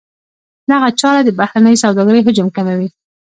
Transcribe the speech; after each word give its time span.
دغه 0.71 0.87
چاره 0.99 1.21
د 1.23 1.29
بهرنۍ 1.39 1.75
سوداګرۍ 1.83 2.21
حجم 2.27 2.47
کموي. 2.55 2.87